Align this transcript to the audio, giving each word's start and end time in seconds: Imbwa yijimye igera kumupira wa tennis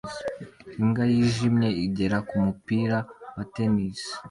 Imbwa 0.81 1.03
yijimye 1.13 1.69
igera 1.85 2.17
kumupira 2.27 2.97
wa 3.35 3.43
tennis 3.53 3.99